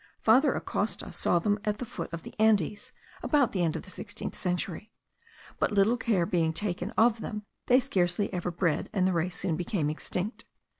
[0.19, 3.91] Father Acosta saw them at the foot of the Andes, about the end of the
[3.91, 4.91] sixteenth century;
[5.59, 9.55] but little care being taken of them, they scarcely ever bred, and the race soon
[9.55, 10.45] became extinct.